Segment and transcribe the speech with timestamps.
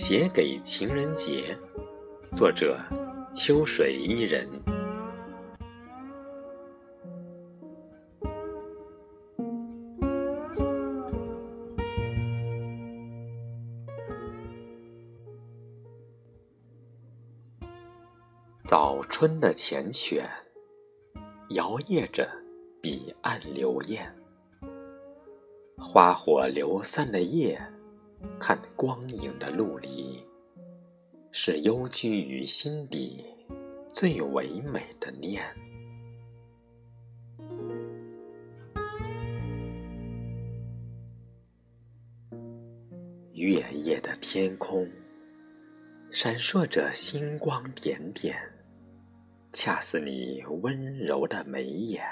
[0.00, 1.58] 写给情人节，
[2.32, 2.78] 作者
[3.34, 4.48] 秋水伊人。
[18.62, 20.22] 早春的缱绻，
[21.50, 22.30] 摇曳着
[22.80, 24.14] 彼岸流燕。
[25.76, 27.60] 花火流散的夜，
[28.38, 30.22] 看光影的陆离，
[31.30, 33.24] 是幽居于心底
[33.92, 35.44] 最唯美的念。
[43.32, 44.90] 月夜的天空，
[46.10, 48.36] 闪烁着星光点点，
[49.52, 52.04] 恰似你温柔的眉眼。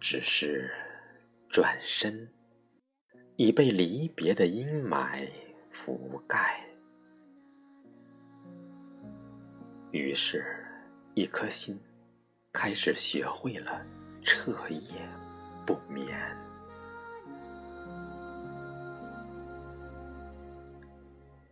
[0.00, 0.70] 只是，
[1.50, 2.28] 转身
[3.36, 5.28] 已被离别的阴霾
[5.72, 6.64] 覆盖。
[9.90, 10.44] 于是，
[11.14, 11.78] 一颗心
[12.52, 13.84] 开始学会了
[14.22, 15.08] 彻夜
[15.66, 16.06] 不眠。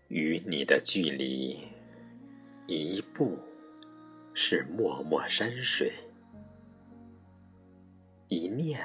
[0.08, 1.66] 与你的距离，
[2.66, 3.36] 一步
[4.32, 5.92] 是脉脉山水。
[8.28, 8.80] 一念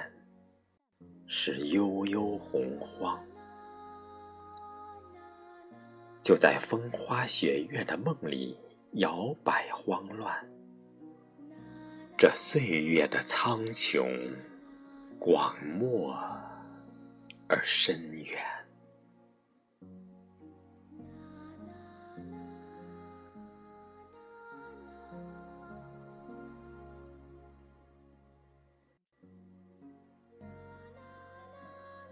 [1.25, 3.19] 是悠悠洪荒，
[6.21, 8.55] 就在风花雪月的梦里
[8.91, 10.47] 摇摆慌乱。
[12.15, 14.31] 这岁月的苍穹，
[15.17, 16.15] 广漠
[17.47, 18.39] 而深远。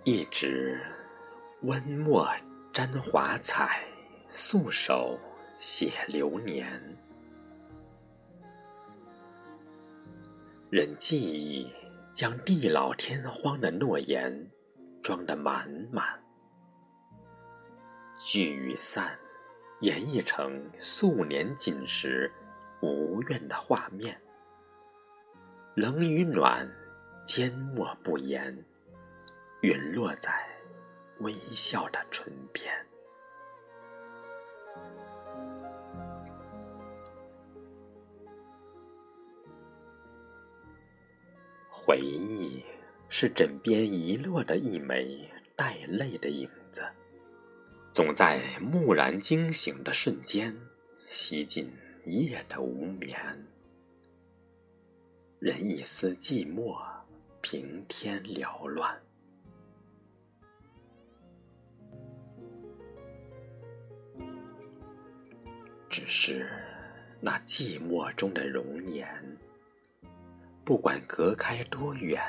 [0.05, 0.81] 一直
[1.63, 2.25] 温墨
[2.72, 3.84] 沾华彩，
[4.31, 5.19] 素手
[5.59, 6.66] 写流年。
[10.69, 11.69] 任记忆
[12.13, 14.50] 将地老天荒的诺言
[15.03, 16.18] 装得满满，
[18.18, 19.19] 聚与散
[19.81, 22.31] 演绎成素年锦时
[22.81, 24.18] 无怨的画面。
[25.75, 26.72] 冷与暖，
[27.28, 28.66] 缄默不言。
[29.62, 30.31] 陨落在
[31.20, 32.74] 微笑的唇边。
[41.69, 42.64] 回忆
[43.09, 46.81] 是枕边遗落的一枚带泪的影子，
[47.94, 50.56] 总在蓦然惊醒的瞬间，
[51.09, 51.69] 吸尽
[52.06, 53.46] 夜的无眠，
[55.40, 56.80] 任一丝寂寞
[57.42, 58.98] 平添缭乱。
[66.00, 66.50] 只是
[67.20, 69.06] 那寂寞中的容颜，
[70.64, 72.22] 不管隔开多远，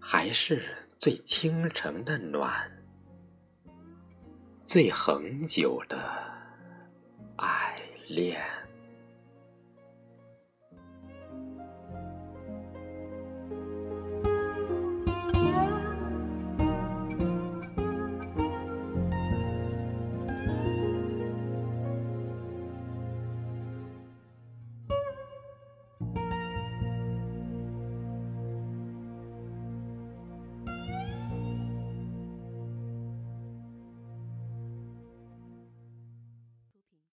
[0.00, 0.62] 还是
[0.98, 2.70] 最倾城的暖，
[4.66, 5.98] 最恒久的
[7.36, 7.78] 爱
[8.08, 8.42] 恋。